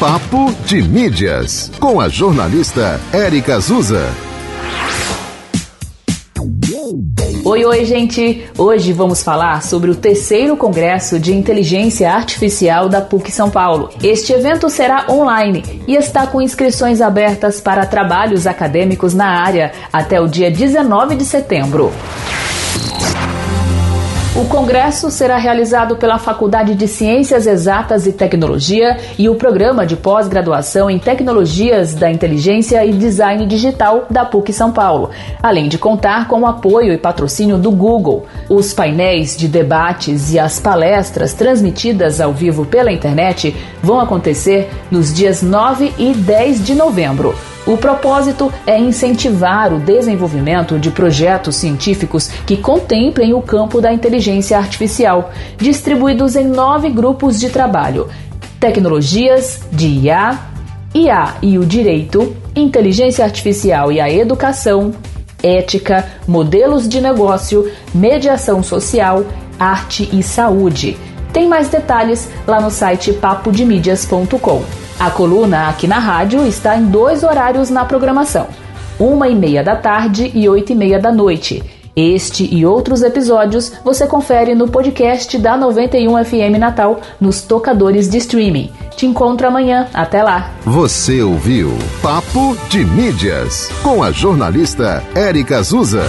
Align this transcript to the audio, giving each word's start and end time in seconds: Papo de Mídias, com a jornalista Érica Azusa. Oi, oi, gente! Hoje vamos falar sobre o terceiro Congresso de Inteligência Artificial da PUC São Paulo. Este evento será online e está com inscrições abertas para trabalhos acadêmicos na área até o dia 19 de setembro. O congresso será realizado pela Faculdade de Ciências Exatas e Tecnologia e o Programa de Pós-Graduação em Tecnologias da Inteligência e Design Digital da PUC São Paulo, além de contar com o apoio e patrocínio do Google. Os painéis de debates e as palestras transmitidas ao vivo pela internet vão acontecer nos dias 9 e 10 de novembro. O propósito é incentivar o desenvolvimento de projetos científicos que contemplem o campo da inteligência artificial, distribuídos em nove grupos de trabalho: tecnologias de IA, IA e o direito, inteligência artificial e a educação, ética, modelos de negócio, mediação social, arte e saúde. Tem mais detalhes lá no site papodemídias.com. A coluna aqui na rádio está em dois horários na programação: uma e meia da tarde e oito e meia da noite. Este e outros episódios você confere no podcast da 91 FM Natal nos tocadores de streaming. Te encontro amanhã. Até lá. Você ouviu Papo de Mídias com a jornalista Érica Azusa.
Papo 0.00 0.50
de 0.64 0.80
Mídias, 0.80 1.70
com 1.78 2.00
a 2.00 2.08
jornalista 2.08 2.98
Érica 3.12 3.56
Azusa. 3.56 4.08
Oi, 7.44 7.64
oi, 7.66 7.84
gente! 7.84 8.48
Hoje 8.56 8.94
vamos 8.94 9.22
falar 9.22 9.62
sobre 9.62 9.90
o 9.90 9.94
terceiro 9.94 10.56
Congresso 10.56 11.20
de 11.20 11.34
Inteligência 11.34 12.10
Artificial 12.10 12.88
da 12.88 13.02
PUC 13.02 13.30
São 13.30 13.50
Paulo. 13.50 13.90
Este 14.02 14.32
evento 14.32 14.70
será 14.70 15.04
online 15.10 15.82
e 15.86 15.94
está 15.94 16.26
com 16.26 16.40
inscrições 16.40 17.02
abertas 17.02 17.60
para 17.60 17.84
trabalhos 17.84 18.46
acadêmicos 18.46 19.12
na 19.12 19.26
área 19.26 19.70
até 19.92 20.18
o 20.18 20.26
dia 20.26 20.50
19 20.50 21.14
de 21.14 21.26
setembro. 21.26 21.92
O 24.36 24.44
congresso 24.44 25.10
será 25.10 25.36
realizado 25.36 25.96
pela 25.96 26.16
Faculdade 26.16 26.76
de 26.76 26.86
Ciências 26.86 27.48
Exatas 27.48 28.06
e 28.06 28.12
Tecnologia 28.12 28.96
e 29.18 29.28
o 29.28 29.34
Programa 29.34 29.84
de 29.84 29.96
Pós-Graduação 29.96 30.88
em 30.88 31.00
Tecnologias 31.00 31.94
da 31.94 32.08
Inteligência 32.08 32.86
e 32.86 32.92
Design 32.92 33.44
Digital 33.44 34.06
da 34.08 34.24
PUC 34.24 34.52
São 34.52 34.70
Paulo, 34.70 35.10
além 35.42 35.68
de 35.68 35.78
contar 35.78 36.28
com 36.28 36.42
o 36.42 36.46
apoio 36.46 36.92
e 36.92 36.98
patrocínio 36.98 37.58
do 37.58 37.72
Google. 37.72 38.24
Os 38.48 38.72
painéis 38.72 39.36
de 39.36 39.48
debates 39.48 40.32
e 40.32 40.38
as 40.38 40.60
palestras 40.60 41.34
transmitidas 41.34 42.20
ao 42.20 42.32
vivo 42.32 42.64
pela 42.64 42.92
internet 42.92 43.56
vão 43.82 43.98
acontecer 43.98 44.70
nos 44.92 45.12
dias 45.12 45.42
9 45.42 45.92
e 45.98 46.14
10 46.14 46.64
de 46.64 46.76
novembro. 46.76 47.34
O 47.66 47.76
propósito 47.76 48.52
é 48.66 48.78
incentivar 48.78 49.72
o 49.72 49.78
desenvolvimento 49.78 50.78
de 50.78 50.90
projetos 50.90 51.56
científicos 51.56 52.28
que 52.46 52.56
contemplem 52.56 53.34
o 53.34 53.42
campo 53.42 53.80
da 53.80 53.92
inteligência 53.92 54.56
artificial, 54.56 55.30
distribuídos 55.58 56.36
em 56.36 56.46
nove 56.46 56.88
grupos 56.88 57.38
de 57.38 57.50
trabalho: 57.50 58.08
tecnologias 58.58 59.60
de 59.70 59.86
IA, 59.86 60.38
IA 60.94 61.34
e 61.42 61.58
o 61.58 61.64
direito, 61.64 62.34
inteligência 62.56 63.24
artificial 63.24 63.92
e 63.92 64.00
a 64.00 64.10
educação, 64.10 64.92
ética, 65.42 66.08
modelos 66.26 66.88
de 66.88 67.00
negócio, 67.00 67.70
mediação 67.94 68.62
social, 68.62 69.24
arte 69.58 70.08
e 70.12 70.22
saúde. 70.22 70.96
Tem 71.32 71.46
mais 71.46 71.68
detalhes 71.68 72.28
lá 72.46 72.60
no 72.60 72.70
site 72.70 73.12
papodemídias.com. 73.12 74.89
A 75.00 75.10
coluna 75.10 75.68
aqui 75.70 75.86
na 75.86 75.98
rádio 75.98 76.46
está 76.46 76.76
em 76.76 76.84
dois 76.84 77.22
horários 77.22 77.70
na 77.70 77.86
programação: 77.86 78.48
uma 78.98 79.28
e 79.28 79.34
meia 79.34 79.64
da 79.64 79.74
tarde 79.74 80.30
e 80.34 80.46
oito 80.46 80.72
e 80.72 80.74
meia 80.74 80.98
da 80.98 81.10
noite. 81.10 81.62
Este 81.96 82.44
e 82.54 82.66
outros 82.66 83.02
episódios 83.02 83.72
você 83.82 84.06
confere 84.06 84.54
no 84.54 84.68
podcast 84.68 85.38
da 85.38 85.56
91 85.56 86.22
FM 86.22 86.58
Natal 86.58 87.00
nos 87.18 87.40
tocadores 87.40 88.10
de 88.10 88.18
streaming. 88.18 88.70
Te 88.94 89.06
encontro 89.06 89.48
amanhã. 89.48 89.88
Até 89.94 90.22
lá. 90.22 90.50
Você 90.64 91.22
ouviu 91.22 91.72
Papo 92.02 92.54
de 92.68 92.84
Mídias 92.84 93.70
com 93.82 94.02
a 94.02 94.12
jornalista 94.12 95.02
Érica 95.14 95.58
Azusa. 95.58 96.04